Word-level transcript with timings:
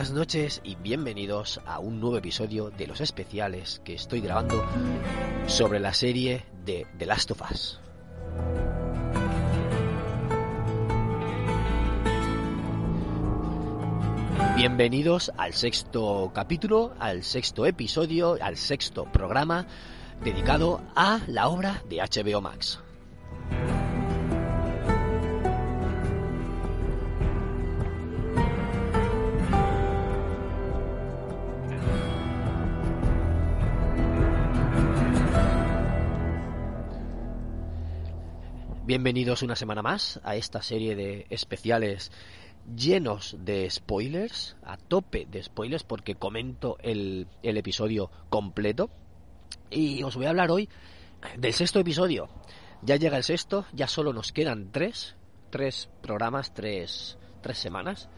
Buenas 0.00 0.16
noches 0.16 0.60
y 0.64 0.76
bienvenidos 0.76 1.60
a 1.66 1.78
un 1.78 2.00
nuevo 2.00 2.16
episodio 2.16 2.70
de 2.70 2.86
los 2.86 3.02
especiales 3.02 3.82
que 3.84 3.92
estoy 3.92 4.22
grabando 4.22 4.64
sobre 5.46 5.78
la 5.78 5.92
serie 5.92 6.46
de 6.64 6.86
The 6.96 7.04
Last 7.04 7.30
of 7.32 7.42
Us. 7.50 7.78
Bienvenidos 14.56 15.30
al 15.36 15.52
sexto 15.52 16.32
capítulo, 16.34 16.94
al 16.98 17.22
sexto 17.22 17.66
episodio, 17.66 18.38
al 18.40 18.56
sexto 18.56 19.04
programa 19.04 19.66
dedicado 20.24 20.80
a 20.96 21.20
la 21.26 21.48
obra 21.48 21.82
de 21.90 21.98
HBO 21.98 22.40
Max. 22.40 22.80
Bienvenidos 38.90 39.44
una 39.44 39.54
semana 39.54 39.82
más 39.82 40.18
a 40.24 40.34
esta 40.34 40.62
serie 40.62 40.96
de 40.96 41.24
especiales 41.30 42.10
llenos 42.74 43.36
de 43.38 43.70
spoilers, 43.70 44.56
a 44.64 44.78
tope 44.78 45.28
de 45.30 45.44
spoilers 45.44 45.84
porque 45.84 46.16
comento 46.16 46.76
el, 46.82 47.28
el 47.44 47.56
episodio 47.56 48.10
completo. 48.30 48.90
Y 49.70 50.02
os 50.02 50.16
voy 50.16 50.26
a 50.26 50.30
hablar 50.30 50.50
hoy 50.50 50.68
del 51.38 51.52
sexto 51.52 51.78
episodio. 51.78 52.28
Ya 52.82 52.96
llega 52.96 53.16
el 53.16 53.22
sexto, 53.22 53.64
ya 53.72 53.86
solo 53.86 54.12
nos 54.12 54.32
quedan 54.32 54.72
tres, 54.72 55.14
tres 55.50 55.88
programas, 56.02 56.52
tres, 56.52 57.16
tres 57.42 57.58
semanas. 57.58 58.08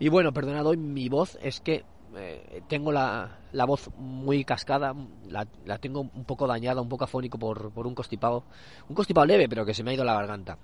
Y 0.00 0.08
bueno, 0.08 0.32
perdonad 0.32 0.66
hoy 0.66 0.78
mi 0.78 1.08
voz, 1.08 1.38
es 1.42 1.60
que 1.60 1.84
eh, 2.16 2.62
tengo 2.68 2.92
la, 2.92 3.38
la, 3.52 3.64
voz 3.64 3.90
muy 3.96 4.44
cascada, 4.44 4.94
la, 5.28 5.46
la, 5.64 5.78
tengo 5.78 6.00
un 6.00 6.24
poco 6.24 6.46
dañada, 6.46 6.80
un 6.80 6.88
poco 6.88 7.04
afónico 7.04 7.38
por, 7.38 7.72
por 7.72 7.86
un 7.86 7.94
constipado. 7.94 8.44
Un 8.88 8.94
constipado 8.94 9.26
leve, 9.26 9.48
pero 9.48 9.64
que 9.64 9.74
se 9.74 9.82
me 9.82 9.90
ha 9.90 9.94
ido 9.94 10.04
la 10.04 10.14
garganta. 10.14 10.58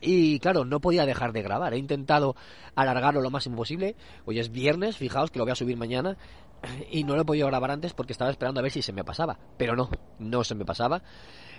Y 0.00 0.38
claro, 0.38 0.64
no 0.64 0.80
podía 0.80 1.06
dejar 1.06 1.32
de 1.32 1.42
grabar. 1.42 1.74
He 1.74 1.78
intentado 1.78 2.36
alargarlo 2.74 3.20
lo 3.20 3.30
máximo 3.30 3.56
posible. 3.56 3.96
Hoy 4.26 4.38
es 4.38 4.50
viernes, 4.50 4.96
fijaos 4.96 5.30
que 5.30 5.38
lo 5.38 5.44
voy 5.44 5.52
a 5.52 5.56
subir 5.56 5.76
mañana. 5.76 6.16
Y 6.90 7.04
no 7.04 7.14
lo 7.14 7.22
he 7.22 7.24
podido 7.24 7.46
grabar 7.46 7.70
antes 7.70 7.94
porque 7.94 8.12
estaba 8.12 8.30
esperando 8.30 8.60
a 8.60 8.62
ver 8.62 8.72
si 8.72 8.82
se 8.82 8.92
me 8.92 9.04
pasaba. 9.04 9.38
Pero 9.56 9.76
no, 9.76 9.90
no 10.18 10.44
se 10.44 10.54
me 10.54 10.64
pasaba. 10.64 11.02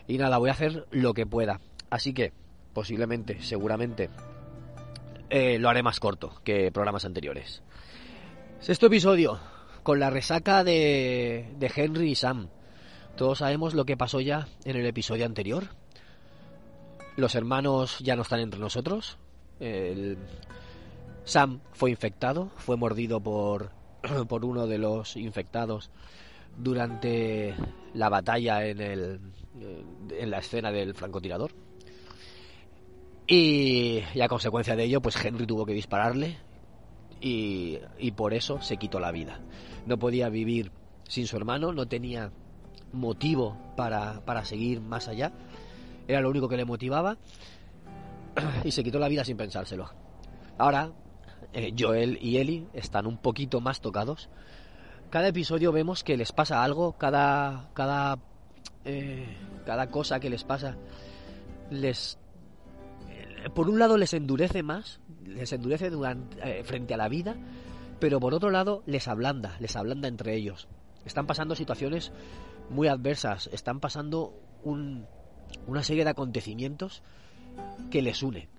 Y 0.07 0.17
nada, 0.17 0.37
voy 0.37 0.49
a 0.49 0.53
hacer 0.53 0.87
lo 0.91 1.13
que 1.13 1.25
pueda. 1.25 1.59
Así 1.89 2.13
que, 2.13 2.33
posiblemente, 2.73 3.41
seguramente, 3.41 4.09
eh, 5.29 5.59
lo 5.59 5.69
haré 5.69 5.83
más 5.83 5.99
corto 5.99 6.41
que 6.43 6.71
programas 6.71 7.05
anteriores. 7.05 7.61
Sexto 8.61 8.87
episodio, 8.87 9.39
con 9.83 10.01
la 10.01 10.09
resaca 10.09 10.65
de, 10.65 11.49
de 11.57 11.71
Henry 11.73 12.11
y 12.11 12.15
Sam. 12.15 12.49
Todos 13.15 13.37
sabemos 13.37 13.73
lo 13.73 13.85
que 13.85 13.95
pasó 13.95 14.19
ya 14.19 14.49
en 14.65 14.75
el 14.75 14.85
episodio 14.85 15.25
anterior. 15.25 15.69
Los 17.15 17.35
hermanos 17.35 17.99
ya 17.99 18.17
no 18.17 18.23
están 18.23 18.41
entre 18.41 18.59
nosotros. 18.59 19.17
El... 19.61 20.17
Sam 21.23 21.61
fue 21.71 21.91
infectado, 21.91 22.51
fue 22.57 22.75
mordido 22.75 23.21
por, 23.21 23.71
por 24.27 24.43
uno 24.43 24.67
de 24.67 24.77
los 24.77 25.15
infectados 25.15 25.89
durante 26.57 27.55
la 27.93 28.09
batalla 28.09 28.65
en, 28.65 28.81
el, 28.81 29.21
en 30.11 30.29
la 30.29 30.39
escena 30.39 30.69
del 30.69 30.93
francotirador. 30.95 31.51
Y, 33.25 34.01
y, 34.13 34.21
a 34.21 34.27
consecuencia 34.27 34.75
de 34.75 34.83
ello, 34.83 35.01
pues 35.01 35.23
Henry 35.23 35.47
tuvo 35.47 35.65
que 35.65 35.73
dispararle 35.73 36.48
y, 37.21 37.79
por 38.15 38.33
eso 38.33 38.61
se 38.61 38.77
quitó 38.77 38.99
la 38.99 39.11
vida. 39.11 39.39
No 39.85 39.97
podía 39.97 40.29
vivir 40.29 40.71
sin 41.07 41.27
su 41.27 41.37
hermano, 41.37 41.73
no 41.73 41.87
tenía 41.87 42.31
motivo 42.91 43.57
para, 43.75 44.25
para 44.25 44.45
seguir 44.45 44.81
más 44.81 45.07
allá, 45.07 45.31
era 46.07 46.21
lo 46.21 46.29
único 46.29 46.47
que 46.47 46.57
le 46.57 46.65
motivaba 46.65 47.17
y 48.63 48.71
se 48.71 48.83
quitó 48.83 48.99
la 48.99 49.07
vida 49.07 49.23
sin 49.23 49.37
pensárselo. 49.37 49.89
Ahora, 50.57 50.91
eh, 51.53 51.73
Joel 51.77 52.17
y 52.21 52.37
Ellie 52.37 52.67
están 52.73 53.07
un 53.07 53.17
poquito 53.17 53.61
más 53.61 53.81
tocados. 53.81 54.29
Cada 55.09 55.27
episodio 55.27 55.71
vemos 55.71 56.03
que 56.03 56.17
les 56.17 56.31
pasa 56.31 56.63
algo, 56.63 56.93
cada, 56.93 57.69
cada, 57.73 58.19
eh, 58.85 59.37
cada 59.65 59.89
cosa 59.89 60.19
que 60.19 60.29
les 60.29 60.43
pasa 60.43 60.77
les 61.71 62.17
por 63.53 63.69
un 63.69 63.79
lado 63.79 63.97
les 63.97 64.13
endurece 64.13 64.63
más, 64.63 64.99
les 65.25 65.51
endurece 65.53 65.89
durante, 65.89 66.37
eh, 66.43 66.63
frente 66.63 66.93
a 66.93 66.97
la 66.97 67.09
vida, 67.09 67.35
pero 67.99 68.19
por 68.19 68.33
otro 68.33 68.49
lado 68.49 68.83
les 68.85 69.07
ablanda, 69.07 69.55
les 69.59 69.75
ablanda 69.75 70.07
entre 70.07 70.35
ellos. 70.35 70.67
Están 71.05 71.27
pasando 71.27 71.55
situaciones 71.55 72.11
muy 72.69 72.87
adversas, 72.87 73.49
están 73.51 73.79
pasando 73.79 74.33
un, 74.63 75.05
una 75.67 75.83
serie 75.83 76.03
de 76.03 76.11
acontecimientos 76.11 77.01
que 77.89 78.01
les 78.01 78.23
une. 78.23 78.49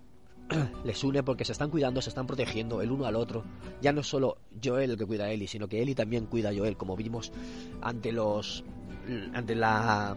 les 0.85 1.05
une 1.05 1.23
porque 1.23 1.45
se 1.45 1.53
están 1.53 1.71
cuidando, 1.71 2.03
se 2.03 2.11
están 2.11 2.27
protegiendo 2.27 2.83
el 2.83 2.91
uno 2.91 3.07
al 3.07 3.17
otro. 3.17 3.45
Ya 3.81 3.93
no 3.93 4.01
es 4.01 4.07
solo 4.07 4.39
Joel 4.63 4.93
el 4.93 4.97
que 4.97 5.07
cuida 5.07 5.25
a 5.25 5.31
Ellie, 5.31 5.49
sino 5.49 5.69
que 5.69 5.83
Ellie 5.83 5.95
también 5.95 6.27
cuida 6.27 6.51
a 6.51 6.55
Joel, 6.55 6.77
como 6.77 6.97
vimos 6.97 7.33
ante 7.81 8.13
los 8.13 8.65
ante 9.33 9.55
la 9.55 10.17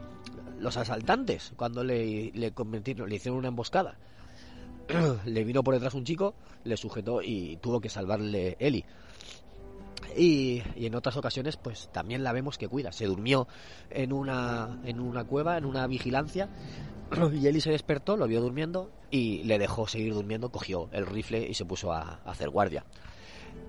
los 0.59 0.77
asaltantes 0.77 1.53
cuando 1.55 1.83
le, 1.83 2.31
le 2.33 2.53
le 2.53 3.15
hicieron 3.15 3.39
una 3.39 3.49
emboscada. 3.49 3.97
le 5.25 5.43
vino 5.43 5.63
por 5.63 5.73
detrás 5.73 5.93
un 5.93 6.03
chico, 6.03 6.35
le 6.63 6.77
sujetó 6.77 7.21
y 7.21 7.57
tuvo 7.57 7.79
que 7.79 7.89
salvarle 7.89 8.57
Eli. 8.59 8.83
Y, 10.15 10.61
en 10.75 10.95
otras 10.95 11.17
ocasiones, 11.17 11.57
pues 11.57 11.89
también 11.91 12.23
la 12.23 12.33
vemos 12.33 12.57
que 12.57 12.67
cuida. 12.67 12.91
Se 12.91 13.05
durmió 13.05 13.47
en 13.89 14.13
una, 14.13 14.79
en 14.83 14.99
una 14.99 15.23
cueva, 15.23 15.57
en 15.57 15.65
una 15.65 15.87
vigilancia, 15.87 16.49
y 17.33 17.47
Eli 17.47 17.61
se 17.61 17.71
despertó, 17.71 18.17
lo 18.17 18.27
vio 18.27 18.41
durmiendo 18.41 18.91
y 19.09 19.43
le 19.43 19.57
dejó 19.57 19.87
seguir 19.87 20.13
durmiendo, 20.13 20.49
cogió 20.49 20.89
el 20.91 21.05
rifle 21.05 21.47
y 21.47 21.53
se 21.53 21.65
puso 21.65 21.91
a, 21.91 22.21
hacer 22.25 22.49
guardia. 22.49 22.85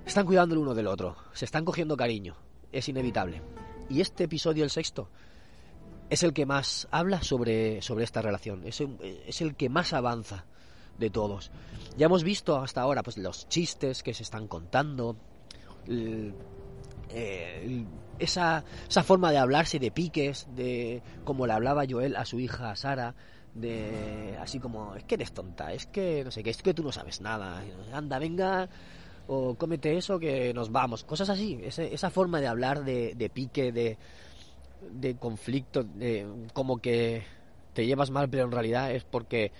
Están 0.04 0.26
cuidando 0.26 0.54
el 0.54 0.60
uno 0.60 0.74
del 0.74 0.86
otro, 0.86 1.16
se 1.32 1.44
están 1.44 1.64
cogiendo 1.64 1.96
cariño, 1.96 2.36
es 2.72 2.88
inevitable. 2.88 3.40
Y 3.88 4.00
este 4.00 4.24
episodio, 4.24 4.64
el 4.64 4.70
sexto, 4.70 5.08
es 6.10 6.22
el 6.22 6.32
que 6.32 6.46
más 6.46 6.88
habla 6.90 7.22
sobre, 7.22 7.80
sobre 7.80 8.04
esta 8.04 8.20
relación, 8.20 8.64
es 8.64 9.40
el 9.40 9.56
que 9.56 9.68
más 9.68 9.92
avanza 9.92 10.44
de 10.98 11.10
todos. 11.10 11.50
Ya 11.96 12.06
hemos 12.06 12.24
visto 12.24 12.56
hasta 12.56 12.80
ahora 12.80 13.02
pues 13.02 13.18
los 13.18 13.48
chistes 13.48 14.02
que 14.02 14.14
se 14.14 14.22
están 14.22 14.48
contando, 14.48 15.16
eh, 15.88 16.32
esa, 18.18 18.64
esa 18.88 19.02
forma 19.02 19.30
de 19.30 19.38
hablarse 19.38 19.78
de 19.78 19.90
piques, 19.90 20.46
de 20.54 21.02
como 21.24 21.46
le 21.46 21.52
hablaba 21.52 21.84
Joel 21.88 22.16
a 22.16 22.24
su 22.24 22.40
hija 22.40 22.74
Sara, 22.76 23.14
de 23.54 24.36
así 24.40 24.58
como 24.58 24.94
es 24.96 25.04
que 25.04 25.14
eres 25.14 25.32
tonta, 25.32 25.72
es 25.72 25.86
que 25.86 26.24
no 26.24 26.30
sé 26.30 26.42
qué, 26.42 26.50
es 26.50 26.62
que 26.62 26.74
tú 26.74 26.82
no 26.82 26.92
sabes 26.92 27.20
nada, 27.20 27.62
anda, 27.92 28.18
venga 28.18 28.68
o 29.26 29.54
cómete 29.54 29.96
eso 29.96 30.18
que 30.18 30.52
nos 30.52 30.70
vamos, 30.70 31.04
cosas 31.04 31.30
así, 31.30 31.58
esa, 31.62 31.82
esa 31.84 32.10
forma 32.10 32.40
de 32.40 32.46
hablar 32.46 32.84
de, 32.84 33.14
de 33.14 33.30
pique, 33.30 33.72
de, 33.72 33.96
de 34.90 35.16
conflicto, 35.16 35.84
de, 35.84 36.26
como 36.52 36.78
que 36.78 37.24
te 37.72 37.86
llevas 37.86 38.10
mal, 38.10 38.28
pero 38.28 38.44
en 38.44 38.52
realidad 38.52 38.90
es 38.90 39.04
porque 39.04 39.52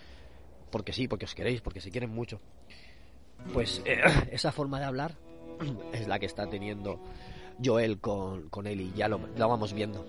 porque 0.75 0.93
sí, 0.93 1.07
porque 1.07 1.25
os 1.25 1.37
queréis, 1.37 1.61
porque 1.61 1.81
se 1.81 1.93
quieren 1.93 2.11
mucho. 2.11 2.41
Pues 3.53 3.81
eh, 3.85 4.01
esa 4.33 4.51
forma 4.51 4.81
de 4.81 4.87
hablar 4.87 5.15
es 5.93 6.09
la 6.09 6.19
que 6.19 6.27
está 6.27 6.51
teniendo 6.51 6.99
Joel 7.65 8.01
con, 8.01 8.49
con 8.49 8.67
y 8.67 8.93
ya 8.93 9.07
lo, 9.07 9.21
lo 9.39 9.49
vamos 9.49 9.73
viendo. 9.73 10.05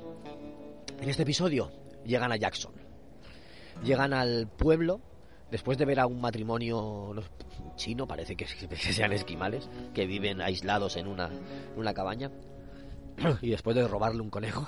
En 0.99 1.07
este 1.07 1.21
episodio 1.21 1.71
llegan 2.03 2.31
a 2.31 2.37
Jackson. 2.37 2.73
Llegan 3.83 4.11
al 4.11 4.47
pueblo 4.47 5.01
después 5.51 5.77
de 5.77 5.85
ver 5.85 5.99
a 5.99 6.07
un 6.07 6.19
matrimonio 6.19 7.13
chino, 7.75 8.07
parece 8.07 8.35
que, 8.35 8.47
sean 8.47 9.13
esquimales, 9.13 9.69
que 9.93 10.07
viven 10.07 10.41
aislados 10.41 10.95
en 10.95 11.05
una, 11.05 11.29
una 11.75 11.93
cabaña, 11.93 12.31
y 13.43 13.51
después 13.51 13.75
de 13.75 13.87
robarle 13.87 14.23
un 14.23 14.31
conejo, 14.31 14.67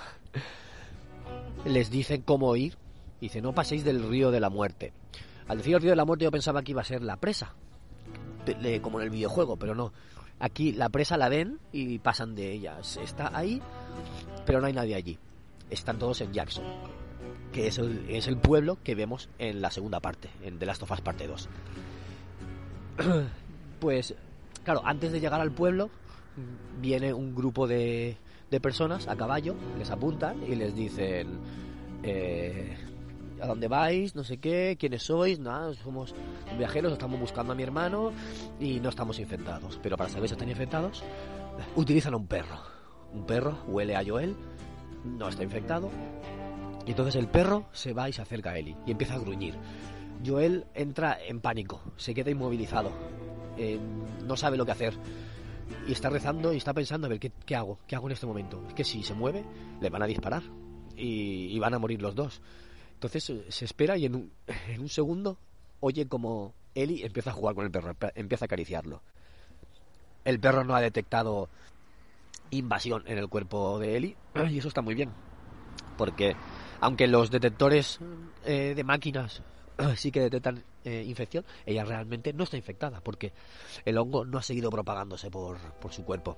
les 1.65 1.89
dicen 1.89 2.21
cómo 2.21 2.55
ir. 2.55 2.77
Dice, 3.19 3.41
no 3.41 3.55
paséis 3.55 3.83
del 3.83 4.07
río 4.07 4.29
de 4.29 4.39
la 4.39 4.51
muerte. 4.51 4.93
Al 5.47 5.57
decir 5.57 5.75
el 5.75 5.81
río 5.81 5.91
de 5.91 5.95
la 5.95 6.05
muerte 6.05 6.25
yo 6.25 6.31
pensaba 6.31 6.61
que 6.61 6.71
iba 6.71 6.81
a 6.81 6.85
ser 6.85 7.01
la 7.01 7.17
presa, 7.17 7.53
como 8.81 8.99
en 8.99 9.05
el 9.05 9.09
videojuego, 9.09 9.57
pero 9.57 9.75
no. 9.75 9.93
Aquí 10.39 10.71
la 10.71 10.89
presa 10.89 11.17
la 11.17 11.29
ven 11.29 11.59
y 11.71 11.99
pasan 11.99 12.35
de 12.35 12.51
ella. 12.51 12.77
Está 12.79 13.31
ahí, 13.35 13.61
pero 14.45 14.61
no 14.61 14.67
hay 14.67 14.73
nadie 14.73 14.95
allí. 14.95 15.17
Están 15.69 15.97
todos 15.97 16.21
en 16.21 16.33
Jackson 16.33 16.63
que 17.51 17.67
es 17.67 18.27
el, 18.27 18.37
pueblo 18.37 18.77
que 18.83 18.95
vemos 18.95 19.29
en 19.39 19.61
la 19.61 19.71
segunda 19.71 19.99
parte, 19.99 20.29
en 20.43 20.59
The 20.59 20.65
Last 20.65 20.83
of 20.83 20.91
Us 20.91 21.01
parte 21.01 21.27
2. 21.27 21.49
pues, 23.79 24.15
claro, 24.63 24.81
antes 24.85 25.11
de 25.11 25.19
llegar 25.19 25.41
al 25.41 25.51
pueblo, 25.51 25.89
viene 26.79 27.13
un 27.13 27.33
grupo 27.33 27.67
de, 27.67 28.17
de 28.51 28.59
personas 28.59 29.07
a 29.07 29.15
caballo, 29.15 29.55
les 29.77 29.89
apuntan 29.89 30.43
y 30.43 30.55
les 30.55 30.75
dicen... 30.75 31.39
Eh, 32.03 32.77
¿A 33.41 33.47
dónde 33.47 33.67
vais? 33.67 34.15
No 34.15 34.23
sé 34.23 34.37
qué, 34.37 34.77
¿quiénes 34.79 35.03
sois? 35.03 35.39
Nada, 35.39 35.73
somos 35.75 36.15
viajeros, 36.57 36.93
estamos 36.93 37.19
buscando 37.19 37.53
a 37.53 37.55
mi 37.55 37.63
hermano 37.63 38.11
y 38.59 38.79
no 38.79 38.89
estamos 38.89 39.19
infectados. 39.19 39.79
Pero 39.81 39.97
para 39.97 40.09
saber 40.09 40.29
si 40.29 40.33
están 40.33 40.49
infectados, 40.49 41.03
utilizan 41.75 42.13
a 42.13 42.17
un 42.17 42.27
perro. 42.27 42.59
Un 43.13 43.25
perro 43.25 43.57
huele 43.67 43.95
a 43.95 44.03
Joel, 44.05 44.35
no 45.05 45.29
está 45.29 45.43
infectado, 45.43 45.89
y 46.87 46.91
entonces 46.91 47.15
el 47.15 47.27
perro 47.27 47.65
se 47.73 47.93
va 47.93 48.07
y 48.07 48.13
se 48.13 48.21
acerca 48.21 48.51
a 48.51 48.57
Eli 48.57 48.75
y 48.85 48.91
empieza 48.91 49.15
a 49.15 49.19
gruñir. 49.19 49.55
Joel 50.25 50.65
entra 50.73 51.17
en 51.27 51.41
pánico, 51.41 51.81
se 51.97 52.13
queda 52.13 52.31
inmovilizado, 52.31 52.91
eh, 53.57 53.77
no 54.25 54.37
sabe 54.37 54.57
lo 54.57 54.65
que 54.65 54.71
hacer. 54.71 54.93
Y 55.85 55.91
está 55.91 56.09
rezando 56.09 56.53
y 56.53 56.57
está 56.57 56.73
pensando, 56.73 57.07
a 57.07 57.09
ver, 57.09 57.19
¿qué, 57.19 57.55
hago? 57.55 57.79
¿Qué 57.87 57.95
hago 57.97 58.07
en 58.07 58.13
este 58.13 58.25
momento? 58.25 58.63
Es 58.69 58.73
que 58.73 58.85
si 58.85 59.03
se 59.03 59.13
mueve, 59.13 59.43
le 59.81 59.89
van 59.89 60.01
a 60.01 60.07
disparar 60.07 60.43
y, 60.95 61.59
van 61.59 61.73
a 61.73 61.79
morir 61.79 62.01
los 62.01 62.15
dos. 62.15 62.41
Entonces 62.97 63.29
eh, 63.29 63.45
se 63.49 63.65
espera 63.65 63.95
y 63.95 64.05
en 64.05 64.15
un, 64.15 64.31
en 64.67 64.81
un 64.81 64.89
segundo 64.89 65.37
oye 65.79 66.07
como 66.07 66.53
Eli 66.73 67.03
empieza 67.03 67.29
a 67.29 67.33
jugar 67.33 67.53
con 67.53 67.65
el 67.65 67.71
perro, 67.71 67.95
empieza 68.15 68.45
a 68.45 68.47
acariciarlo. 68.47 69.01
El 70.25 70.39
perro 70.39 70.63
no 70.63 70.75
ha 70.75 70.81
detectado 70.81 71.47
invasión 72.49 73.03
en 73.05 73.19
el 73.19 73.27
cuerpo 73.27 73.77
de 73.79 73.97
Eli 73.97 74.15
y 74.49 74.57
eso 74.57 74.67
está 74.67 74.81
muy 74.81 74.95
bien. 74.95 75.11
Porque 75.97 76.35
aunque 76.81 77.07
los 77.07 77.29
detectores 77.29 77.99
eh, 78.45 78.73
de 78.75 78.83
máquinas 78.83 79.43
sí 79.95 80.11
que 80.11 80.21
detectan 80.21 80.63
eh, 80.83 81.03
infección, 81.05 81.45
ella 81.65 81.85
realmente 81.85 82.33
no 82.33 82.45
está 82.45 82.57
infectada 82.57 82.99
porque 83.01 83.31
el 83.85 83.97
hongo 83.97 84.25
no 84.25 84.39
ha 84.39 84.43
seguido 84.43 84.71
propagándose 84.71 85.29
por, 85.29 85.59
su 85.91 86.03
cuerpo. 86.03 86.35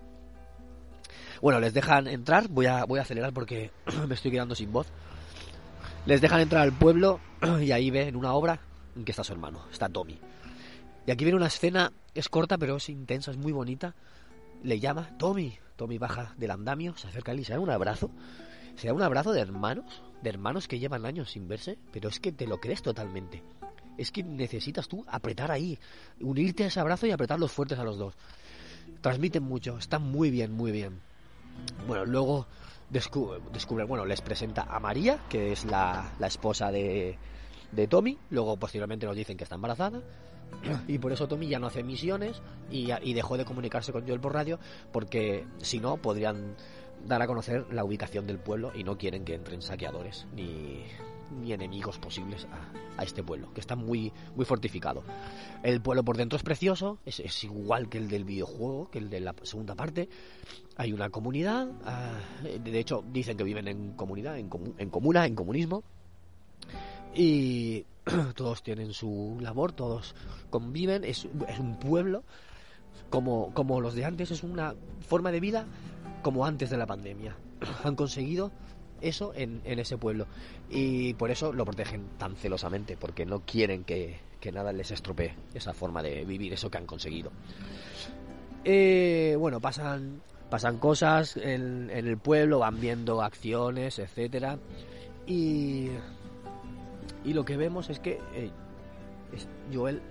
Bueno, 1.41 1.61
les 1.61 1.73
dejan 1.73 2.07
entrar, 2.07 2.49
voy 2.49 2.65
a, 2.65 2.83
voy 2.83 2.99
a 2.99 3.03
acelerar 3.03 3.33
porque 3.33 3.71
me 4.07 4.15
estoy 4.15 4.31
quedando 4.31 4.55
sin 4.55 4.73
voz. 4.73 4.87
Les 6.05 6.21
dejan 6.21 6.41
entrar 6.41 6.61
al 6.61 6.73
pueblo 6.73 7.19
y 7.61 7.71
ahí 7.71 7.91
ven 7.91 8.15
una 8.15 8.33
obra 8.33 8.59
en 8.95 9.05
que 9.05 9.11
está 9.11 9.23
su 9.23 9.33
hermano, 9.33 9.65
está 9.71 9.89
Tommy. 9.89 10.19
Y 11.05 11.11
aquí 11.11 11.23
viene 11.25 11.37
una 11.37 11.47
escena, 11.47 11.91
es 12.13 12.29
corta 12.29 12.57
pero 12.57 12.77
es 12.77 12.89
intensa, 12.89 13.31
es 13.31 13.37
muy 13.37 13.51
bonita. 13.51 13.95
Le 14.63 14.79
llama 14.79 15.17
Tommy. 15.17 15.57
Tommy 15.75 15.97
baja 15.97 16.33
del 16.37 16.51
andamio, 16.51 16.97
se 16.97 17.07
acerca 17.07 17.31
a 17.31 17.33
él 17.33 17.39
y 17.39 17.45
se 17.45 17.53
da 17.53 17.59
un 17.59 17.69
abrazo. 17.69 18.11
Se 18.75 18.87
da 18.87 18.93
un 18.93 19.01
abrazo 19.01 19.31
de 19.31 19.39
hermanos 19.39 20.01
de 20.21 20.29
hermanos 20.29 20.67
que 20.67 20.79
llevan 20.79 21.05
años 21.05 21.31
sin 21.31 21.47
verse, 21.47 21.77
pero 21.91 22.09
es 22.09 22.19
que 22.19 22.31
te 22.31 22.47
lo 22.47 22.59
crees 22.59 22.81
totalmente. 22.81 23.43
Es 23.97 24.11
que 24.11 24.23
necesitas 24.23 24.87
tú 24.87 25.05
apretar 25.07 25.51
ahí, 25.51 25.77
unirte 26.19 26.63
a 26.63 26.67
ese 26.67 26.79
abrazo 26.79 27.07
y 27.07 27.11
apretarlos 27.11 27.51
fuertes 27.51 27.79
a 27.79 27.83
los 27.83 27.97
dos. 27.97 28.15
Transmiten 29.01 29.43
mucho, 29.43 29.77
están 29.77 30.03
muy 30.03 30.29
bien, 30.29 30.51
muy 30.51 30.71
bien. 30.71 30.99
Bueno, 31.87 32.05
luego 32.05 32.47
descubre, 32.89 33.83
bueno, 33.85 34.05
les 34.05 34.21
presenta 34.21 34.63
a 34.63 34.79
María, 34.79 35.19
que 35.29 35.51
es 35.51 35.65
la, 35.65 36.13
la 36.19 36.27
esposa 36.27 36.71
de, 36.71 37.17
de 37.71 37.87
Tommy. 37.87 38.17
Luego, 38.29 38.57
posteriormente, 38.57 39.05
nos 39.05 39.15
dicen 39.15 39.37
que 39.37 39.43
está 39.43 39.55
embarazada. 39.55 40.01
Y 40.87 40.97
por 40.97 41.11
eso 41.11 41.27
Tommy 41.27 41.47
ya 41.47 41.59
no 41.59 41.67
hace 41.67 41.83
misiones 41.83 42.41
y, 42.71 42.89
y 43.03 43.13
dejó 43.13 43.37
de 43.37 43.45
comunicarse 43.45 43.91
con 43.91 44.07
Joel 44.07 44.19
por 44.19 44.33
radio, 44.33 44.59
porque 44.91 45.45
si 45.59 45.79
no, 45.79 45.97
podrían 45.97 46.55
dar 47.05 47.21
a 47.21 47.27
conocer 47.27 47.67
la 47.71 47.83
ubicación 47.83 48.25
del 48.25 48.39
pueblo 48.39 48.71
y 48.73 48.83
no 48.83 48.97
quieren 48.97 49.23
que 49.25 49.35
entren 49.35 49.61
saqueadores 49.61 50.25
ni, 50.33 50.83
ni 51.31 51.53
enemigos 51.53 51.97
posibles 51.99 52.47
a, 52.97 53.03
este 53.03 53.23
pueblo, 53.23 53.53
que 53.53 53.61
está 53.61 53.77
muy, 53.77 54.11
muy 54.35 54.43
fortificado. 54.43 55.03
El 55.63 55.81
pueblo 55.81 56.03
por 56.03 56.17
dentro 56.17 56.35
es 56.35 56.43
precioso, 56.43 56.99
es, 57.05 57.43
igual 57.45 57.87
que 57.87 57.97
el 57.97 58.09
del 58.09 58.25
videojuego, 58.25 58.89
que 58.91 58.99
el 58.99 59.09
de 59.09 59.21
la 59.21 59.33
segunda 59.43 59.73
parte. 59.73 60.09
Hay 60.75 60.91
una 60.91 61.09
comunidad, 61.09 61.69
ah, 61.85 62.19
de 62.41 62.79
hecho 62.79 63.03
dicen 63.09 63.37
que 63.37 63.43
viven 63.45 63.69
en 63.69 63.93
comunidad, 63.93 64.37
en, 64.37 64.49
en 64.77 64.89
comuna, 64.89 65.25
en 65.25 65.35
comunismo. 65.35 65.83
Y 67.15 67.85
todos 68.35 68.63
tienen 68.63 68.93
su 68.93 69.37
labor, 69.39 69.71
todos 69.71 70.13
conviven, 70.49 71.03
es, 71.03 71.27
es 71.47 71.59
un 71.59 71.79
pueblo 71.79 72.23
como, 73.09 73.53
como 73.53 73.81
los 73.81 73.95
de 73.95 74.05
antes, 74.05 74.31
es 74.31 74.43
una 74.43 74.75
forma 75.07 75.31
de 75.31 75.39
vida 75.39 75.65
como 76.21 76.45
antes 76.45 76.69
de 76.69 76.77
la 76.77 76.85
pandemia. 76.85 77.35
Han 77.83 77.95
conseguido 77.95 78.51
eso 79.01 79.33
en, 79.35 79.61
ese 79.65 79.97
pueblo 79.97 80.27
y 80.69 81.13
por 81.13 81.31
eso 81.31 81.53
lo 81.53 81.65
protegen 81.65 82.07
tan 82.17 82.35
celosamente, 82.35 82.97
porque 82.97 83.25
no 83.25 83.41
quieren 83.41 83.83
que, 83.83 84.19
nada 84.51 84.71
les 84.73 84.91
estropee 84.91 85.35
esa 85.53 85.73
forma 85.73 86.01
de 86.01 86.25
vivir, 86.25 86.53
eso 86.53 86.69
que 86.69 86.77
han 86.77 86.85
conseguido. 86.85 87.31
Eh, 88.63 89.35
bueno, 89.39 89.59
pasan, 89.59 90.21
pasan 90.49 90.77
cosas 90.77 91.37
en, 91.37 91.89
el 91.89 92.17
pueblo, 92.17 92.59
van 92.59 92.79
viendo 92.79 93.21
acciones, 93.21 93.99
etcétera 93.99 94.57
y, 95.27 95.89
y 97.23 97.33
lo 97.33 97.45
que 97.45 97.55
vemos 97.55 97.89
es 97.89 97.99
que 97.99 98.19
eh, 98.33 98.49
Joel 99.71 100.01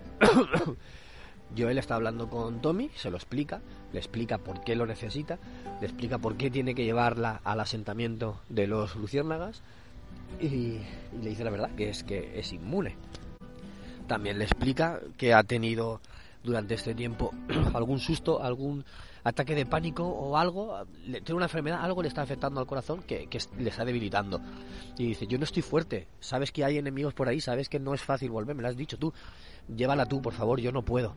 Joel 1.56 1.78
está 1.78 1.94
hablando 1.94 2.28
con 2.28 2.60
Tommy, 2.60 2.90
se 2.94 3.10
lo 3.10 3.16
explica, 3.16 3.60
le 3.92 3.98
explica 3.98 4.38
por 4.38 4.62
qué 4.62 4.76
lo 4.76 4.86
necesita, 4.86 5.38
le 5.80 5.86
explica 5.86 6.18
por 6.18 6.36
qué 6.36 6.50
tiene 6.50 6.74
que 6.74 6.84
llevarla 6.84 7.40
al 7.44 7.60
asentamiento 7.60 8.40
de 8.48 8.66
los 8.66 8.96
luciérnagas 8.96 9.62
y, 10.40 10.80
le 11.20 11.30
dice 11.30 11.44
la 11.44 11.50
verdad, 11.50 11.70
que 11.74 11.90
es 11.90 12.04
que 12.04 12.38
es 12.38 12.52
inmune. 12.52 12.96
También 14.06 14.38
le 14.38 14.44
explica 14.44 15.00
que 15.16 15.34
ha 15.34 15.42
tenido 15.42 16.00
durante 16.42 16.74
este 16.74 16.94
tiempo 16.94 17.32
algún 17.74 17.98
susto, 17.98 18.42
algún 18.42 18.84
ataque 19.24 19.54
de 19.54 19.66
pánico 19.66 20.04
o 20.06 20.36
algo, 20.36 20.86
tiene 21.04 21.34
una 21.34 21.46
enfermedad, 21.46 21.82
algo 21.82 22.02
le 22.02 22.08
está 22.08 22.22
afectando 22.22 22.60
al 22.60 22.66
corazón 22.66 23.02
que, 23.02 23.26
que, 23.26 23.38
le 23.58 23.68
está 23.68 23.84
debilitando. 23.84 24.40
Y 24.96 25.08
dice, 25.08 25.26
yo 25.26 25.38
no 25.38 25.44
estoy 25.44 25.62
fuerte, 25.62 26.08
sabes 26.20 26.52
que 26.52 26.64
hay 26.64 26.78
enemigos 26.78 27.14
por 27.14 27.28
ahí, 27.28 27.40
sabes 27.40 27.68
que 27.68 27.78
no 27.78 27.94
es 27.94 28.00
fácil 28.00 28.30
volver, 28.30 28.54
me 28.56 28.62
lo 28.62 28.68
has 28.68 28.76
dicho 28.76 28.98
tú, 28.98 29.12
llévala 29.74 30.06
tú, 30.06 30.22
por 30.22 30.32
favor, 30.32 30.60
yo 30.60 30.72
no 30.72 30.82
puedo. 30.82 31.14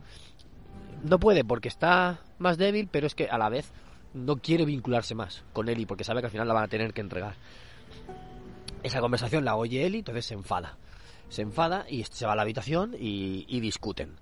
No 1.02 1.18
puede 1.18 1.44
porque 1.44 1.68
está 1.68 2.20
más 2.38 2.58
débil, 2.58 2.88
pero 2.90 3.06
es 3.06 3.14
que 3.14 3.26
a 3.26 3.38
la 3.38 3.48
vez 3.48 3.72
no 4.14 4.36
quiere 4.36 4.64
vincularse 4.64 5.14
más 5.14 5.44
con 5.52 5.68
Eli 5.68 5.86
porque 5.86 6.04
sabe 6.04 6.20
que 6.20 6.26
al 6.26 6.32
final 6.32 6.48
la 6.48 6.54
van 6.54 6.64
a 6.64 6.68
tener 6.68 6.92
que 6.92 7.00
entregar. 7.00 7.34
Esa 8.82 9.00
conversación 9.00 9.44
la 9.44 9.56
oye 9.56 9.86
Eli, 9.86 9.98
entonces 9.98 10.26
se 10.26 10.34
enfada. 10.34 10.76
Se 11.28 11.42
enfada 11.42 11.86
y 11.88 12.04
se 12.04 12.26
va 12.26 12.32
a 12.32 12.36
la 12.36 12.42
habitación 12.42 12.94
y, 12.98 13.60
discuten. 13.60 14.16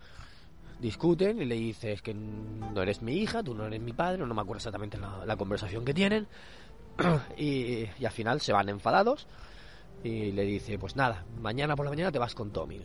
Discuten 0.79 1.43
y 1.43 1.45
le 1.45 1.57
dices 1.57 2.03
que 2.03 2.15
no 2.15 2.81
eres 2.81 3.03
mi 3.03 3.15
hija, 3.15 3.43
tú 3.43 3.55
no 3.55 3.67
eres 3.67 3.81
mi 3.81 3.93
padre, 3.93 4.25
no 4.25 4.35
me 4.35 4.41
acuerdo 4.41 4.59
exactamente 4.59 4.97
la, 4.99 5.37
conversación 5.37 5.85
que 5.85 5.93
tienen. 5.93 6.29
y, 7.37 7.89
y 7.99 8.05
al 8.05 8.13
final 8.13 8.41
se 8.41 8.53
van 8.53 8.69
enfadados 8.69 9.27
y 10.03 10.33
le 10.33 10.45
dice, 10.45 10.79
pues 10.79 10.97
nada, 10.97 11.25
mañana 11.41 11.77
por 11.77 11.85
la 11.85 11.91
mañana 11.91 12.13
te 12.13 12.19
vas 12.19 12.35
con 12.35 12.51
Tommy. 12.51 12.81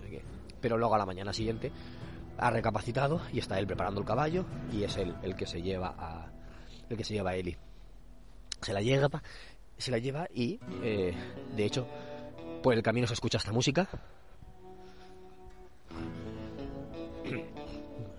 Pero 0.65 0.79
luego 0.79 0.95
a 0.95 0.97
la 0.97 1.05
mañana 1.05 1.31
siguiente 1.31 1.71
ha 2.39 2.49
recapacitado 2.49 3.21
y 3.31 3.37
está 3.37 3.59
él 3.59 3.67
preparando 3.67 4.01
el 4.01 4.07
caballo 4.07 4.47
y 4.73 4.81
es 4.81 4.97
él 4.97 5.13
el 5.21 5.35
que 5.35 5.45
se 5.45 5.61
lleva 5.61 5.93
a 5.95 6.25
el 6.89 6.97
que 6.97 7.03
se 7.03 7.13
lleva 7.13 7.29
a 7.29 7.35
Eli. 7.35 7.55
Se 8.63 8.73
la 8.73 8.81
lleva, 8.81 9.21
se 9.77 9.91
la 9.91 9.99
lleva 9.99 10.27
y 10.33 10.59
eh, 10.81 11.13
de 11.55 11.65
hecho 11.65 11.87
por 12.63 12.73
el 12.73 12.81
camino 12.81 13.05
se 13.05 13.13
escucha 13.13 13.37
esta 13.37 13.51
música. 13.51 13.87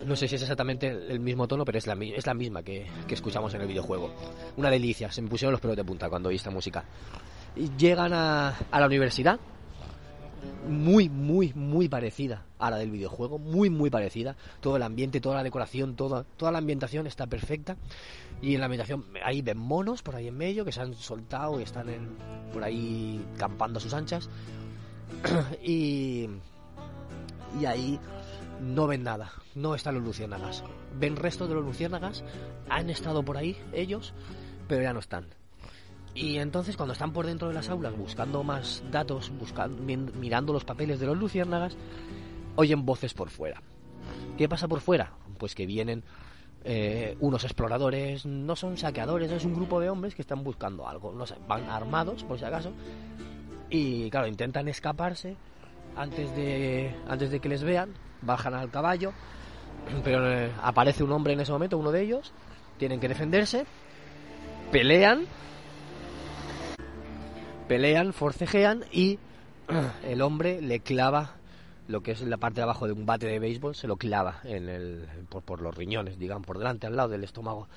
No 0.06 0.14
sé 0.14 0.28
si 0.28 0.36
es 0.36 0.42
exactamente 0.42 0.86
el 0.86 1.18
mismo 1.18 1.48
tono, 1.48 1.64
pero 1.64 1.78
es 1.78 1.88
la, 1.88 1.94
es 1.94 2.26
la 2.26 2.34
misma 2.34 2.62
que, 2.62 2.86
escuchamos 3.08 3.52
en 3.54 3.62
el 3.62 3.66
videojuego. 3.66 4.14
Una 4.56 4.70
delicia, 4.70 5.10
se 5.10 5.20
me 5.20 5.28
pusieron 5.28 5.50
los 5.50 5.60
pelos 5.60 5.76
de 5.76 5.84
punta 5.84 6.08
cuando 6.08 6.28
oí 6.28 6.36
esta 6.36 6.52
música. 6.52 6.84
Llegan 7.76 8.12
a 8.12 8.54
la 8.70 8.86
universidad 8.86 9.40
muy, 10.68 11.08
muy, 11.08 11.52
muy 11.54 11.88
parecida 11.88 12.44
a 12.58 12.70
la 12.70 12.76
del 12.76 12.90
videojuego, 12.90 13.38
muy, 13.38 13.70
muy 13.70 13.90
parecida. 13.90 14.36
Todo 14.60 14.76
el 14.76 14.82
ambiente, 14.82 15.20
toda 15.20 15.36
la 15.36 15.42
decoración, 15.42 15.96
toda, 15.96 16.24
toda 16.36 16.52
la 16.52 16.58
ambientación 16.58 17.06
está 17.06 17.26
perfecta. 17.26 17.76
Y 18.42 18.54
en 18.54 18.60
la 18.60 18.66
ambientación 18.66 19.04
ahí 19.24 19.42
ven 19.42 19.58
monos 19.58 20.02
por 20.02 20.16
ahí 20.16 20.28
en 20.28 20.36
medio 20.36 20.64
que 20.64 20.72
se 20.72 20.80
han 20.80 20.94
soltado 20.94 21.60
y 21.60 21.62
están 21.62 21.86
por 22.52 22.64
ahí 22.64 23.24
campando 23.38 23.78
a 23.78 23.82
sus 23.82 23.94
anchas. 23.94 24.28
y, 25.62 26.28
y 27.60 27.64
ahí 27.64 27.98
no 28.60 28.86
ven 28.86 29.02
nada, 29.02 29.32
no 29.54 29.74
están 29.74 29.94
los 29.94 30.04
luciérnagas. 30.04 30.64
Ven 30.98 31.16
resto 31.16 31.46
de 31.46 31.54
los 31.54 31.64
luciérnagas, 31.64 32.24
han 32.68 32.90
estado 32.90 33.22
por 33.22 33.36
ahí 33.36 33.56
ellos, 33.72 34.14
pero 34.68 34.82
ya 34.82 34.92
no 34.92 35.00
están. 35.00 35.26
Y 36.16 36.38
entonces 36.38 36.76
cuando 36.76 36.94
están 36.94 37.12
por 37.12 37.26
dentro 37.26 37.48
de 37.48 37.54
las 37.54 37.68
aulas 37.68 37.96
buscando 37.96 38.42
más 38.42 38.82
datos, 38.90 39.30
buscando, 39.38 39.82
mirando 39.82 40.52
los 40.54 40.64
papeles 40.64 40.98
de 40.98 41.06
los 41.06 41.16
luciérnagas, 41.16 41.76
oyen 42.56 42.86
voces 42.86 43.12
por 43.12 43.28
fuera. 43.28 43.62
¿Qué 44.38 44.48
pasa 44.48 44.66
por 44.66 44.80
fuera? 44.80 45.12
Pues 45.38 45.54
que 45.54 45.66
vienen 45.66 46.02
eh, 46.64 47.16
unos 47.20 47.44
exploradores, 47.44 48.24
no 48.24 48.56
son 48.56 48.78
saqueadores, 48.78 49.30
es 49.30 49.44
un 49.44 49.54
grupo 49.54 49.78
de 49.78 49.90
hombres 49.90 50.14
que 50.14 50.22
están 50.22 50.42
buscando 50.42 50.88
algo. 50.88 51.12
No 51.12 51.24
van 51.46 51.68
armados, 51.68 52.24
por 52.24 52.38
si 52.38 52.46
acaso, 52.46 52.72
y 53.68 54.08
claro, 54.10 54.26
intentan 54.26 54.68
escaparse 54.68 55.36
antes 55.96 56.34
de, 56.34 56.94
antes 57.08 57.30
de 57.30 57.40
que 57.40 57.48
les 57.50 57.62
vean, 57.62 57.92
bajan 58.22 58.54
al 58.54 58.70
caballo, 58.70 59.12
pero 60.02 60.32
eh, 60.32 60.50
aparece 60.62 61.04
un 61.04 61.12
hombre 61.12 61.34
en 61.34 61.40
ese 61.40 61.52
momento, 61.52 61.76
uno 61.76 61.92
de 61.92 62.02
ellos, 62.02 62.32
tienen 62.78 63.00
que 63.00 63.08
defenderse, 63.08 63.66
pelean 64.72 65.26
pelean, 67.68 68.12
forcejean 68.12 68.84
y 68.92 69.18
el 70.04 70.22
hombre 70.22 70.60
le 70.62 70.80
clava 70.80 71.36
lo 71.88 72.02
que 72.02 72.12
es 72.12 72.20
la 72.22 72.36
parte 72.36 72.56
de 72.56 72.64
abajo 72.64 72.86
de 72.86 72.92
un 72.92 73.06
bate 73.06 73.26
de 73.26 73.38
béisbol, 73.38 73.74
se 73.74 73.86
lo 73.86 73.96
clava 73.96 74.40
en 74.44 74.68
el, 74.68 75.08
por, 75.28 75.60
los 75.60 75.74
riñones, 75.74 76.18
digamos, 76.18 76.46
por 76.46 76.58
delante, 76.58 76.86
al 76.86 76.96
lado 76.96 77.10
del 77.10 77.24
estómago, 77.24 77.68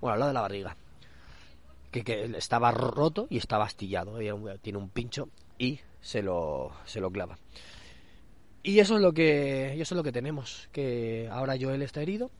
bueno, 0.00 0.14
al 0.14 0.20
lado 0.20 0.30
de 0.30 0.34
la 0.34 0.40
barriga. 0.40 0.76
Que, 1.90 2.04
que 2.04 2.24
estaba 2.36 2.70
roto 2.70 3.26
y 3.30 3.38
estaba 3.38 3.64
astillado, 3.64 4.18
tiene 4.62 4.78
un 4.78 4.88
pincho 4.88 5.28
y 5.58 5.80
se 6.00 6.22
lo, 6.22 6.70
se 6.84 7.00
lo 7.00 7.10
clava. 7.10 7.36
Y 8.62 8.78
eso 8.78 8.96
es 8.96 9.00
lo 9.00 9.12
que 9.12 9.72
eso 9.80 9.94
es 9.94 9.96
lo 9.96 10.04
que 10.04 10.12
tenemos, 10.12 10.68
que 10.70 11.28
ahora 11.32 11.56
Joel 11.60 11.82
está 11.82 12.02
herido, 12.02 12.30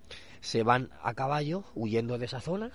se 0.41 0.63
van 0.63 0.91
a 1.03 1.15
caballo 1.15 1.65
huyendo 1.75 2.19
de 2.19 2.27
esa 2.27 2.41
zona. 2.41 2.71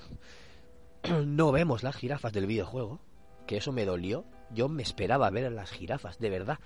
No 1.25 1.51
vemos 1.51 1.83
las 1.83 1.95
jirafas 1.95 2.33
del 2.33 2.47
videojuego, 2.47 2.99
que 3.45 3.57
eso 3.57 3.71
me 3.71 3.85
dolió. 3.85 4.25
Yo 4.51 4.69
me 4.69 4.83
esperaba 4.83 5.29
ver 5.29 5.45
a 5.45 5.49
las 5.49 5.71
jirafas, 5.71 6.19
de 6.19 6.29
verdad. 6.29 6.59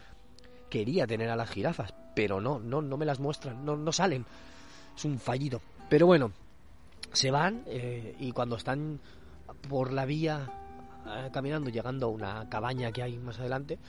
Quería 0.69 1.07
tener 1.07 1.29
a 1.29 1.35
las 1.35 1.49
jirafas, 1.49 1.93
pero 2.15 2.41
no, 2.41 2.59
no, 2.59 2.81
no 2.81 2.97
me 2.97 3.05
las 3.05 3.19
muestran, 3.19 3.65
no, 3.65 3.75
no 3.75 3.91
salen. 3.91 4.25
Es 4.95 5.05
un 5.05 5.19
fallido. 5.19 5.61
Pero 5.89 6.05
bueno, 6.05 6.31
se 7.13 7.31
van 7.31 7.63
eh, 7.65 8.15
y 8.19 8.31
cuando 8.31 8.55
están 8.55 8.99
por 9.67 9.91
la 9.91 10.05
vía 10.05 10.51
eh, 11.07 11.29
caminando, 11.31 11.69
llegando 11.69 12.07
a 12.07 12.09
una 12.09 12.49
cabaña 12.49 12.91
que 12.91 13.01
hay 13.01 13.17
más 13.17 13.39
adelante, 13.39 13.79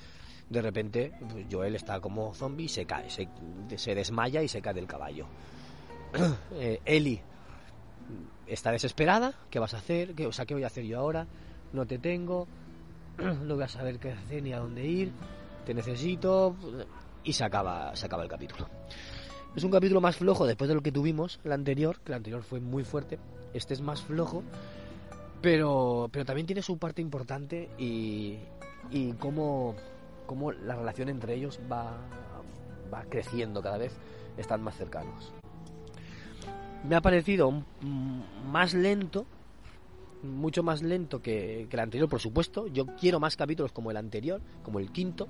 de 0.48 0.62
repente 0.62 1.12
pues, 1.30 1.46
Joel 1.50 1.76
está 1.76 2.00
como 2.00 2.34
zombie 2.34 2.64
y 2.64 2.68
se 2.68 2.86
cae, 2.86 3.08
se, 3.10 3.94
desmaya 3.94 4.42
y 4.42 4.48
se 4.48 4.62
cae 4.62 4.74
del 4.74 4.86
caballo. 4.86 5.26
eh, 6.54 6.80
Eli 6.84 7.20
está 8.46 8.72
desesperada, 8.72 9.34
¿qué 9.50 9.58
vas 9.58 9.74
a 9.74 9.78
hacer? 9.78 10.14
¿Qué, 10.14 10.26
o 10.26 10.32
sea, 10.32 10.46
¿qué 10.46 10.54
voy 10.54 10.64
a 10.64 10.68
hacer 10.68 10.84
yo 10.84 10.98
ahora? 10.98 11.26
No 11.72 11.86
te 11.86 11.98
tengo, 11.98 12.48
no 13.44 13.54
voy 13.54 13.64
a 13.64 13.68
saber 13.68 13.98
qué 13.98 14.12
hacer 14.12 14.42
ni 14.42 14.52
a 14.52 14.58
dónde 14.58 14.84
ir, 14.84 15.12
te 15.64 15.74
necesito 15.74 16.54
y 17.22 17.32
se 17.32 17.44
acaba, 17.44 17.94
se 17.94 18.06
acaba 18.06 18.22
el 18.22 18.28
capítulo. 18.28 18.68
Es 19.54 19.64
un 19.64 19.70
capítulo 19.70 20.00
más 20.00 20.16
flojo 20.16 20.46
después 20.46 20.68
de 20.68 20.74
lo 20.74 20.80
que 20.80 20.92
tuvimos, 20.92 21.40
el 21.44 21.52
anterior, 21.52 22.00
que 22.00 22.12
el 22.12 22.16
anterior 22.16 22.42
fue 22.42 22.60
muy 22.60 22.84
fuerte, 22.84 23.18
este 23.52 23.74
es 23.74 23.80
más 23.80 24.02
flojo, 24.02 24.42
pero, 25.42 26.08
pero 26.12 26.24
también 26.24 26.46
tiene 26.46 26.62
su 26.62 26.78
parte 26.78 27.02
importante 27.02 27.68
y, 27.78 28.38
y 28.90 29.12
cómo, 29.14 29.74
cómo 30.26 30.52
la 30.52 30.76
relación 30.76 31.08
entre 31.08 31.34
ellos 31.34 31.58
va, 31.70 31.98
va 32.92 33.02
creciendo 33.08 33.60
cada 33.60 33.78
vez, 33.78 33.92
están 34.36 34.62
más 34.62 34.76
cercanos. 34.76 35.32
Me 36.88 36.96
ha 36.96 37.00
parecido 37.00 37.52
más 38.50 38.72
lento 38.72 39.26
mucho 40.22 40.62
más 40.62 40.82
lento 40.82 41.20
que, 41.20 41.68
el 41.70 41.80
anterior, 41.80 42.08
por 42.08 42.20
supuesto. 42.20 42.66
Yo 42.68 42.86
quiero 42.86 43.20
más 43.20 43.36
capítulos 43.36 43.72
como 43.72 43.90
el 43.90 43.96
anterior, 43.96 44.40
como 44.62 44.78
el 44.78 44.90
quinto. 44.90 45.28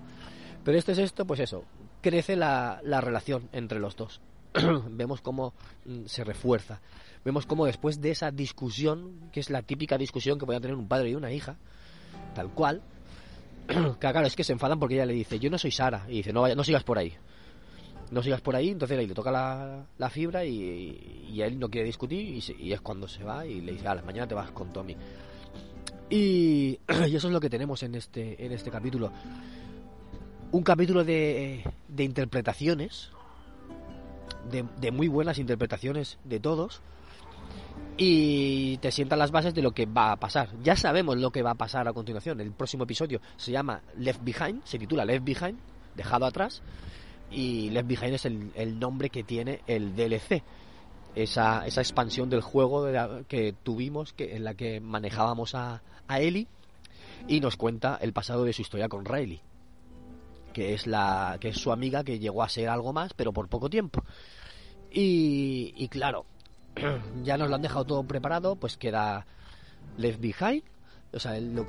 Pero 0.64 0.78
este 0.78 0.92
es 0.92 0.98
esto, 0.98 1.24
pues 1.24 1.40
eso, 1.40 1.64
crece 2.02 2.36
la, 2.36 2.80
la 2.84 3.00
relación 3.00 3.48
entre 3.52 3.80
los 3.80 3.96
dos. 3.96 4.20
Vemos 4.90 5.20
cómo 5.20 5.54
mm, 5.86 6.04
se 6.06 6.24
refuerza. 6.24 6.80
Vemos 7.24 7.46
cómo 7.46 7.66
después 7.66 8.00
de 8.00 8.10
esa 8.10 8.30
discusión, 8.30 9.30
que 9.32 9.40
es 9.40 9.50
la 9.50 9.62
típica 9.62 9.98
discusión 9.98 10.38
que 10.38 10.44
a 10.54 10.60
tener 10.60 10.76
un 10.76 10.88
padre 10.88 11.10
y 11.10 11.14
una 11.14 11.32
hija, 11.32 11.56
tal 12.34 12.50
cual, 12.50 12.82
claro, 13.98 14.26
es 14.26 14.36
que 14.36 14.44
se 14.44 14.52
enfadan 14.52 14.78
porque 14.78 14.94
ella 14.94 15.06
le 15.06 15.14
dice, 15.14 15.38
yo 15.38 15.50
no 15.50 15.58
soy 15.58 15.70
Sara, 15.70 16.04
y 16.08 16.18
dice, 16.18 16.32
no, 16.32 16.42
vaya, 16.42 16.54
no 16.54 16.64
sigas 16.64 16.84
por 16.84 16.98
ahí 16.98 17.14
no 18.10 18.22
sigas 18.22 18.40
por 18.40 18.56
ahí, 18.56 18.70
entonces 18.70 18.98
ahí 18.98 19.06
le 19.06 19.14
toca 19.14 19.30
la, 19.30 20.10
fibra 20.10 20.44
y, 20.44 21.40
él 21.40 21.58
no 21.58 21.68
quiere 21.68 21.86
discutir 21.86 22.42
y, 22.58 22.72
es 22.72 22.80
cuando 22.80 23.06
se 23.06 23.22
va 23.24 23.46
y 23.46 23.60
le 23.60 23.72
dice, 23.72 23.84
la 23.84 24.02
mañana 24.02 24.26
te 24.26 24.34
vas 24.34 24.50
con 24.50 24.72
Tommy. 24.72 24.96
Y, 26.08 26.78
y, 27.08 27.16
eso 27.16 27.28
es 27.28 27.32
lo 27.32 27.40
que 27.40 27.50
tenemos 27.50 27.82
en 27.82 27.94
este, 27.94 28.44
en 28.44 28.52
este 28.52 28.70
capítulo. 28.70 29.12
Un 30.52 30.62
capítulo 30.62 31.04
de, 31.04 31.62
de 31.88 32.04
interpretaciones, 32.04 33.10
de, 34.50 34.64
de 34.80 34.90
muy 34.90 35.06
buenas 35.06 35.38
interpretaciones 35.38 36.18
de 36.24 36.40
todos, 36.40 36.82
y 37.96 38.78
te 38.78 38.90
sientan 38.90 39.18
las 39.18 39.30
bases 39.30 39.54
de 39.54 39.62
lo 39.62 39.72
que 39.72 39.86
va 39.86 40.12
a 40.12 40.16
pasar. 40.16 40.48
Ya 40.62 40.74
sabemos 40.74 41.18
lo 41.18 41.30
que 41.30 41.42
va 41.42 41.52
a 41.52 41.56
pasar 41.56 41.86
a 41.86 41.92
continuación. 41.92 42.40
El 42.40 42.52
próximo 42.52 42.84
episodio 42.84 43.20
se 43.36 43.52
llama 43.52 43.82
Left 43.98 44.24
Behind, 44.24 44.64
se 44.64 44.78
titula 44.78 45.04
Left 45.04 45.24
Behind, 45.24 45.58
dejado 45.94 46.26
atrás, 46.26 46.62
y 47.30 47.70
Left 47.70 47.88
Behind 47.88 48.14
es 48.14 48.24
el, 48.24 48.78
nombre 48.78 49.10
que 49.10 49.22
tiene 49.22 49.60
el 49.66 49.94
DLC. 49.94 50.42
Esa, 51.14 51.66
esa 51.66 51.80
expansión 51.80 52.30
del 52.30 52.40
juego 52.40 52.86
que 53.26 53.54
tuvimos, 53.64 54.12
que, 54.12 54.36
en 54.36 54.44
la 54.44 54.54
que 54.54 54.80
manejábamos 54.80 55.54
a, 55.54 55.82
a 56.06 56.20
Ellie 56.20 56.46
y 57.26 57.40
nos 57.40 57.56
cuenta 57.56 57.98
el 58.00 58.12
pasado 58.12 58.44
de 58.44 58.52
su 58.52 58.62
historia 58.62 58.88
con 58.88 59.04
Riley, 59.04 59.40
que 60.52 60.74
es, 60.74 60.86
la, 60.86 61.36
que 61.40 61.48
es 61.48 61.58
su 61.58 61.72
amiga 61.72 62.04
que 62.04 62.18
llegó 62.18 62.42
a 62.42 62.48
ser 62.48 62.68
algo 62.68 62.92
más, 62.92 63.12
pero 63.14 63.32
por 63.32 63.48
poco 63.48 63.68
tiempo. 63.68 64.04
Y, 64.92 65.74
y 65.76 65.88
claro, 65.88 66.26
ya 67.24 67.36
nos 67.36 67.48
lo 67.48 67.56
han 67.56 67.62
dejado 67.62 67.84
todo 67.84 68.04
preparado, 68.04 68.56
pues 68.56 68.76
queda 68.76 69.26
Left 69.96 70.20
Behind, 70.20 70.62
o 71.12 71.18
sea, 71.18 71.36
el, 71.36 71.64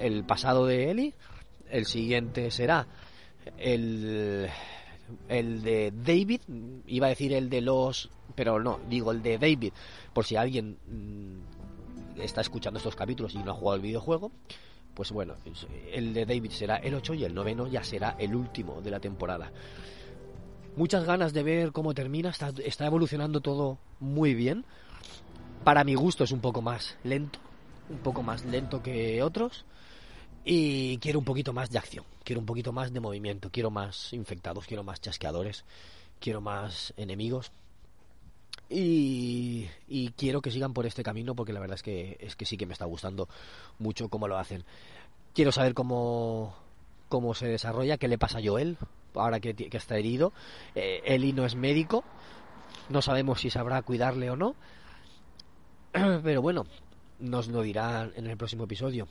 el 0.00 0.24
pasado 0.24 0.66
de 0.66 0.90
Ellie, 0.90 1.14
el 1.70 1.86
siguiente 1.86 2.50
será 2.50 2.86
el 3.56 4.50
el 5.28 5.62
de 5.62 5.92
David, 5.94 6.40
iba 6.86 7.06
a 7.06 7.10
decir 7.10 7.32
el 7.32 7.50
de 7.50 7.60
los, 7.60 8.10
pero 8.34 8.58
no, 8.60 8.80
digo 8.88 9.12
el 9.12 9.22
de 9.22 9.38
David, 9.38 9.72
por 10.12 10.24
si 10.24 10.36
alguien 10.36 10.76
mm, 10.86 12.20
está 12.20 12.40
escuchando 12.40 12.78
estos 12.78 12.96
capítulos 12.96 13.34
y 13.34 13.38
no 13.38 13.52
ha 13.52 13.54
jugado 13.54 13.76
el 13.76 13.82
videojuego, 13.82 14.32
pues 14.94 15.10
bueno, 15.10 15.34
el 15.92 16.12
de 16.12 16.26
David 16.26 16.50
será 16.50 16.76
el 16.76 16.94
8 16.94 17.14
y 17.14 17.24
el 17.24 17.34
noveno 17.34 17.66
ya 17.66 17.82
será 17.82 18.16
el 18.18 18.34
último 18.34 18.80
de 18.82 18.90
la 18.90 19.00
temporada. 19.00 19.50
Muchas 20.76 21.04
ganas 21.04 21.32
de 21.32 21.42
ver 21.42 21.72
cómo 21.72 21.94
termina, 21.94 22.30
está, 22.30 22.52
está 22.64 22.86
evolucionando 22.86 23.40
todo 23.40 23.78
muy 24.00 24.34
bien. 24.34 24.64
Para 25.64 25.84
mi 25.84 25.94
gusto 25.94 26.24
es 26.24 26.32
un 26.32 26.40
poco 26.40 26.60
más 26.62 26.96
lento, 27.04 27.38
un 27.88 27.98
poco 27.98 28.22
más 28.22 28.44
lento 28.44 28.82
que 28.82 29.22
otros 29.22 29.64
y 30.44 30.98
quiero 30.98 31.18
un 31.18 31.24
poquito 31.24 31.52
más 31.52 31.70
de 31.70 31.78
acción, 31.78 32.04
quiero 32.24 32.40
un 32.40 32.46
poquito 32.46 32.72
más 32.72 32.92
de 32.92 33.00
movimiento, 33.00 33.50
quiero 33.50 33.70
más 33.70 34.12
infectados, 34.12 34.66
quiero 34.66 34.82
más 34.82 35.00
chasqueadores, 35.00 35.64
quiero 36.20 36.40
más 36.40 36.92
enemigos. 36.96 37.52
Y, 38.68 39.68
quiero 40.16 40.40
que 40.40 40.50
sigan 40.50 40.72
por 40.72 40.86
este 40.86 41.02
camino 41.02 41.34
porque 41.34 41.52
la 41.52 41.60
verdad 41.60 41.74
es 41.74 41.82
que, 41.82 42.16
es 42.20 42.36
que 42.36 42.46
sí 42.46 42.56
que 42.56 42.64
me 42.66 42.72
está 42.72 42.86
gustando 42.86 43.28
mucho 43.78 44.08
cómo 44.08 44.28
lo 44.28 44.38
hacen. 44.38 44.64
Quiero 45.34 45.52
saber 45.52 45.74
cómo, 45.74 46.56
cómo 47.08 47.34
se 47.34 47.48
desarrolla, 47.48 47.98
qué 47.98 48.08
le 48.08 48.18
pasa 48.18 48.38
a 48.38 48.42
Joel 48.42 48.78
ahora 49.14 49.40
que, 49.40 49.54
que 49.54 49.76
está 49.76 49.98
herido. 49.98 50.32
Eh, 50.74 51.02
Eli 51.04 51.32
no 51.32 51.44
es 51.44 51.54
médico, 51.54 52.02
no 52.88 53.02
sabemos 53.02 53.40
si 53.40 53.50
sabrá 53.50 53.82
cuidarle 53.82 54.30
o 54.30 54.36
no. 54.36 54.54
Pero 55.92 56.40
bueno, 56.40 56.66
nos 57.18 57.48
lo 57.48 57.62
dirá 57.62 58.10
en 58.14 58.26
el 58.26 58.36
próximo 58.36 58.64
episodio. 58.64 59.06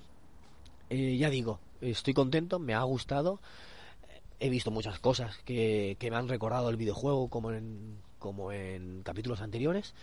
Eh, 0.91 1.15
ya 1.15 1.29
digo, 1.29 1.61
estoy 1.79 2.13
contento, 2.13 2.59
me 2.59 2.73
ha 2.73 2.83
gustado. 2.83 3.39
He 4.41 4.49
visto 4.49 4.71
muchas 4.71 4.99
cosas 4.99 5.37
que, 5.45 5.95
me 6.01 6.15
han 6.17 6.27
recordado 6.27 6.69
el 6.69 6.75
videojuego 6.75 7.29
como 7.29 7.51
en, 7.53 7.97
como 8.19 8.51
en 8.51 9.01
capítulos 9.01 9.39
anteriores. 9.39 9.93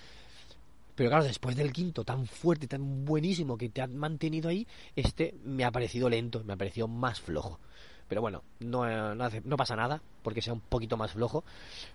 Pero 0.95 1.11
claro, 1.11 1.25
después 1.25 1.57
del 1.57 1.75
quinto 1.75 2.05
tan 2.05 2.27
fuerte, 2.27 2.67
tan 2.67 3.05
buenísimo 3.05 3.59
que 3.59 3.69
te 3.69 3.83
han 3.83 3.99
mantenido 3.99 4.49
ahí, 4.49 4.67
este 4.97 5.35
me 5.45 5.65
ha 5.65 5.71
parecido 5.71 6.09
lento, 6.09 6.43
me 6.43 6.55
ha 6.55 6.57
parecido 6.57 6.89
más 6.89 7.21
flojo. 7.21 7.61
Pero 8.09 8.23
bueno, 8.23 8.43
no, 8.61 9.15
no, 9.15 9.25
hace- 9.25 9.43
no 9.45 9.59
pasa 9.59 9.77
nada 9.77 10.01
porque 10.23 10.41
sea 10.41 10.55
un 10.55 10.61
poquito 10.61 10.97
más 10.97 11.13
flojo 11.13 11.45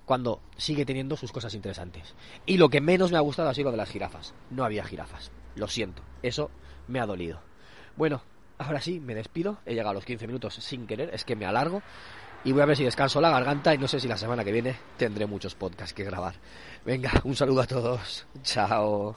cuando 0.05 0.39
sigue 0.55 0.85
teniendo 0.85 1.17
sus 1.17 1.31
cosas 1.31 1.55
interesantes. 1.55 2.13
Y 2.45 2.57
lo 2.57 2.69
que 2.69 2.79
menos 2.79 3.11
me 3.11 3.17
ha 3.17 3.21
gustado 3.21 3.49
ha 3.49 3.55
sido 3.55 3.65
lo 3.65 3.71
de 3.71 3.77
las 3.77 3.89
jirafas. 3.89 4.35
No 4.51 4.63
había 4.63 4.85
jirafas. 4.85 5.31
Lo 5.55 5.67
siento. 5.67 6.03
Eso 6.21 6.51
me 6.87 6.99
ha 6.99 7.07
dolido. 7.07 7.39
Bueno, 7.97 8.21
ahora 8.57 8.81
sí, 8.81 8.99
me 8.99 9.15
despido. 9.15 9.57
He 9.65 9.71
llegado 9.71 9.91
a 9.91 9.93
los 9.93 10.05
15 10.05 10.27
minutos 10.27 10.55
sin 10.55 10.87
querer, 10.87 11.09
es 11.13 11.25
que 11.25 11.35
me 11.35 11.45
alargo. 11.45 11.81
Y 12.45 12.51
voy 12.51 12.61
a 12.61 12.65
ver 12.65 12.75
si 12.75 12.83
descanso 12.83 13.21
la 13.21 13.29
garganta 13.29 13.73
y 13.73 13.77
no 13.77 13.87
sé 13.87 13.99
si 13.99 14.07
la 14.07 14.17
semana 14.17 14.43
que 14.43 14.51
viene 14.51 14.75
tendré 14.97 15.25
muchos 15.25 15.55
podcasts 15.55 15.93
que 15.93 16.03
grabar. 16.03 16.35
Venga, 16.85 17.11
un 17.23 17.35
saludo 17.35 17.61
a 17.61 17.67
todos. 17.67 18.27
Chao. 18.43 19.15